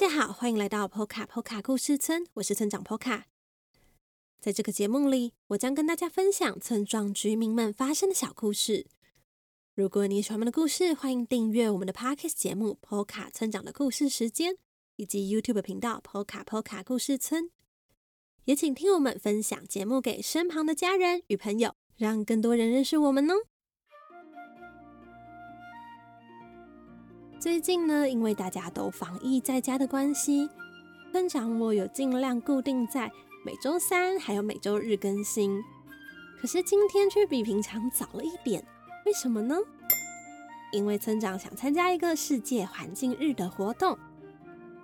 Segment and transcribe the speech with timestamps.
[0.00, 3.24] 大家好，欢迎来到 Poka Poka 故事村，我是村长 Poka。
[4.38, 8.86] 在这个节目里，我将跟大家分享村庄居民们发生的小故事。
[9.74, 14.56] 如果你喜欢我们的故事，欢迎订阅我们的 Podcast 节目 Poka 村长的故事时间，
[14.94, 17.50] 以及 YouTube 频道 Poka Poka 故事村。
[18.44, 23.34] 也请听我们分享节目给身旁的家人与朋友，让更多人认识我们哦。
[27.40, 30.50] 最近呢，因为大家都防疫在家的关系，
[31.12, 33.08] 村长我有尽量固定在
[33.44, 35.62] 每周三还有每周日更新。
[36.40, 38.64] 可是今天却比平常早了一点，
[39.06, 39.56] 为什么呢？
[40.72, 43.96] 因为村长想参加一个世界环境日的活动。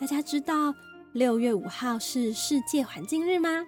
[0.00, 0.74] 大家知道
[1.12, 3.64] 六月五号是世界环境日吗？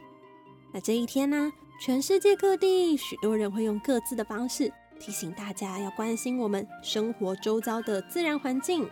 [0.72, 4.72] 那这一天呢，全世界各地许多人会用各自的方式。
[5.02, 8.88] 提醒大家要关心我们生活周遭的自然环境，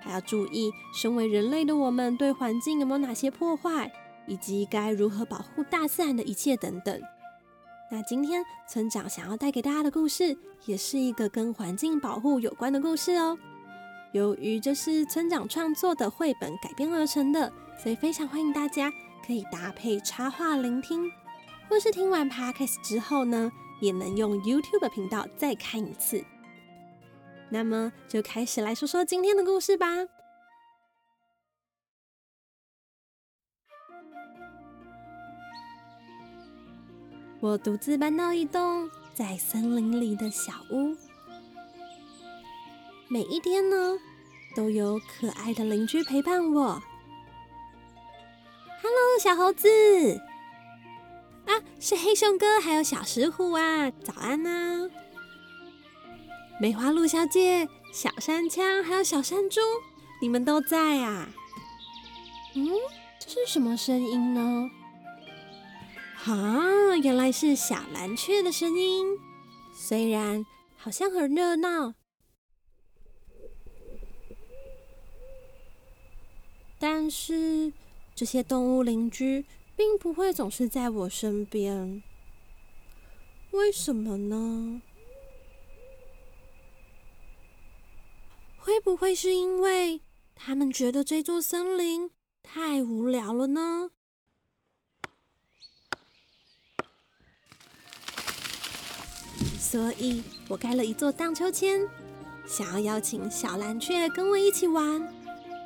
[0.00, 3.90] 还要注意身为人类的我们对环境有没有哪些破坏，
[4.28, 7.02] 以及该如何保护大自然的一切等等。
[7.90, 13.36] 那今天村长想要带给大家的故事，也是一个跟环境保护有关的故事哦。
[14.12, 18.92] 由于这是村长创作的绘本改编而成的，所以非常欢迎大家
[19.26, 21.10] 可以搭配插画聆听，
[21.68, 23.50] 或是听完 podcast 之后呢。
[23.80, 26.24] 也能用 YouTube 频道再看一次。
[27.50, 29.86] 那么，就开始来说说今天的故事吧。
[37.40, 40.96] 我独自搬到一栋在森林里的小屋，
[43.08, 43.96] 每一天呢，
[44.56, 46.82] 都有可爱的邻居陪伴我。
[48.82, 50.27] Hello，小猴子。
[51.58, 53.90] 啊，是黑熊哥，还有小石虎啊！
[53.90, 54.88] 早安呢，
[56.60, 59.60] 梅花鹿小姐、小山枪，还有小山猪，
[60.20, 61.28] 你们都在啊？
[62.54, 62.68] 嗯，
[63.18, 64.70] 这是什么声音呢？
[66.26, 69.18] 啊，原来是小蓝雀的声音。
[69.74, 70.44] 虽然
[70.76, 71.94] 好像很热闹，
[76.78, 77.72] 但是
[78.14, 79.44] 这些动物邻居。
[79.78, 82.02] 并不会总是在我身边，
[83.52, 84.82] 为什么呢？
[88.56, 90.00] 会不会是因为
[90.34, 92.10] 他们觉得这座森林
[92.42, 93.92] 太无聊了呢？
[99.60, 101.88] 所以我盖了一座荡秋千，
[102.48, 105.00] 想要邀请小蓝雀跟我一起玩，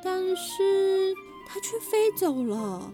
[0.03, 1.15] 但是
[1.47, 2.93] 它却飞走了。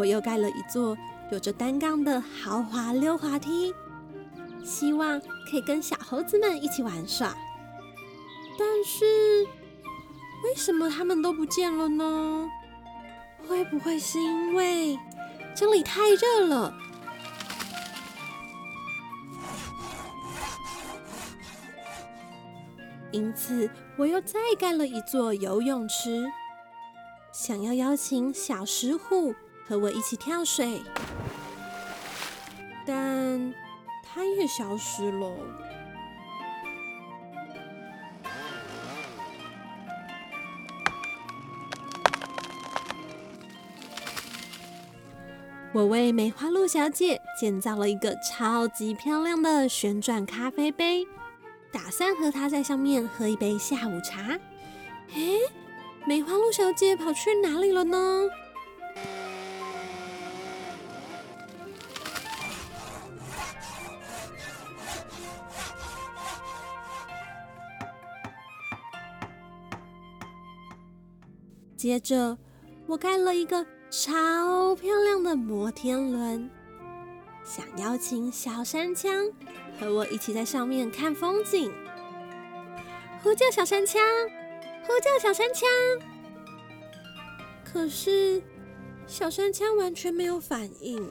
[0.00, 0.96] 我又盖了一座
[1.30, 3.74] 有着单杠的豪华溜滑梯，
[4.64, 7.36] 希望可以跟小猴子们一起玩耍。
[8.58, 9.04] 但是，
[10.42, 12.48] 为什么他们都不见了呢？
[13.46, 14.98] 会不会是因为
[15.54, 16.74] 这里太热了？
[23.12, 23.68] 因此，
[23.98, 26.26] 我又再盖了一座游泳池，
[27.32, 29.34] 想要邀请小石虎。
[29.70, 30.82] 和我一起跳水，
[32.84, 33.54] 但
[34.02, 35.30] 它也消失了。
[45.72, 51.06] 我为梅花鹿小姐建造了一个超级漂亮的旋转咖啡杯，
[51.70, 54.36] 打算和她在上面喝一杯下午茶。
[55.14, 55.38] 诶，
[56.04, 58.28] 梅花鹿小姐跑去哪里了呢？
[71.80, 72.36] 接着，
[72.86, 76.50] 我盖了一个超漂亮的摩天轮，
[77.42, 79.10] 想邀请小山枪
[79.78, 81.72] 和我一起在上面看风景。
[83.22, 84.02] 呼叫小山枪，
[84.82, 85.66] 呼叫小山枪。
[87.64, 88.42] 可是，
[89.06, 91.10] 小山枪完全没有反应。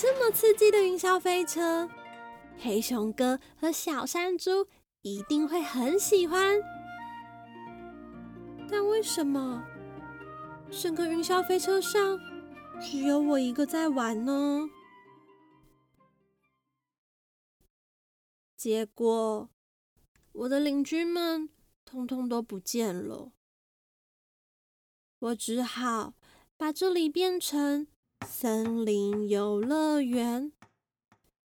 [0.00, 1.90] 这么刺激的云霄飞车，
[2.56, 4.68] 黑熊哥和小山猪
[5.02, 6.56] 一定会很喜欢。
[8.70, 9.66] 但为什么
[10.70, 12.16] 整个云霄飞车上
[12.80, 14.70] 只有我一个在玩呢？
[18.56, 19.50] 结果
[20.30, 21.50] 我的邻居们
[21.84, 23.32] 通通都不见了，
[25.18, 26.14] 我只好
[26.56, 27.88] 把这里变成
[28.26, 30.52] 森林游乐园，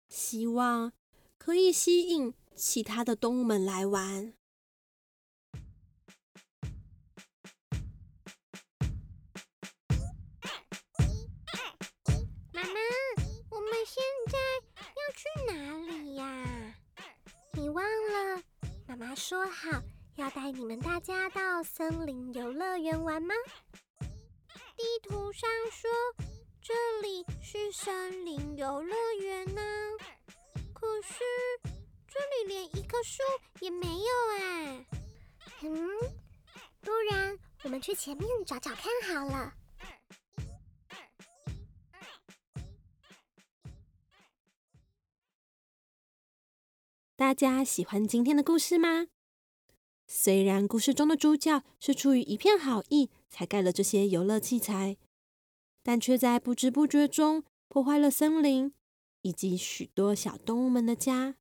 [0.09, 0.93] 希望
[1.39, 4.35] 可以吸引其他的动物们来玩。
[12.53, 12.81] 妈妈，
[13.51, 14.39] 我们现在
[14.95, 15.53] 要去哪
[15.87, 16.77] 里呀？
[17.53, 18.43] 你忘了
[18.87, 19.83] 妈妈说好
[20.17, 23.35] 要带你们大家到森林游乐园玩吗？
[24.77, 25.91] 地图上说
[26.67, 26.73] 这
[27.07, 29.61] 里是森林游乐园呢，
[30.73, 31.19] 可是
[32.09, 33.23] 这里连一棵树
[33.61, 34.07] 也没有
[34.39, 34.87] 哎。
[35.61, 35.91] 嗯，
[36.81, 39.53] 不然我们去前面找找看好了。
[47.15, 49.09] 大家喜欢今天的故事吗？
[50.07, 54.97] 虽然故事中的主角是出于一片好意才盖了这些游乐器材，
[55.85, 58.73] 但却在不知不觉中破坏了森林
[59.23, 61.37] 以及许多小动物们的家。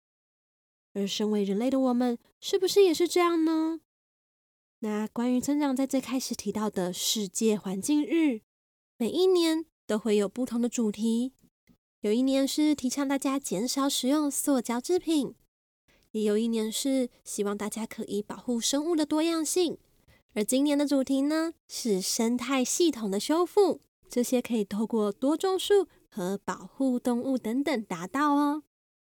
[0.94, 3.80] 而身为人类的我们，是不是也是这样呢？
[4.80, 8.42] 那关于村长在最开始提到的世界环境日，
[8.98, 11.31] 每一年都会有不同的主题。
[12.01, 15.34] 有一年是提倡大家减少使用塑胶制品。
[16.12, 19.80] 也有一年是希望大家可以保护生物的多样性，
[20.34, 23.81] 而今年的主题呢是生态系统的修复，
[24.13, 28.62] 这些可以透过多种树和保护动物等等达到哦。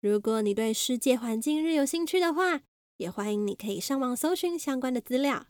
[0.00, 2.60] 如果你对世界环境日有兴趣的话，
[2.98, 5.46] 也欢迎你可以上网搜寻相关的资料。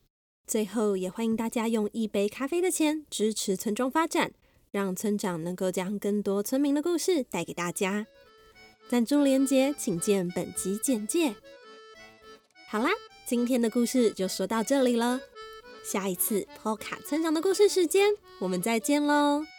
[0.46, 4.32] 最后，也欢迎大家用一杯咖啡的钱支持村庄发展，
[4.70, 8.06] 让村长能够将更多村民的故事带给大家。
[8.88, 11.34] 赞助连接，请见本集简介。
[12.70, 12.88] 好啦，
[13.26, 15.20] 今天的故事就说到这里了。
[15.84, 19.53] 下一次 PO 卡村长的故事时间，我们再见喽。